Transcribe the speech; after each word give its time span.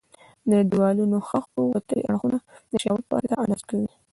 د 0.49 0.51
دېوالونو 0.69 1.17
د 1.21 1.25
خښتو 1.27 1.61
وتلي 1.73 2.01
اړخونه 2.09 2.37
د 2.71 2.73
شاول 2.83 3.01
په 3.07 3.13
واسطه 3.15 3.35
اندازه 3.43 3.65
کوي. 3.69 3.89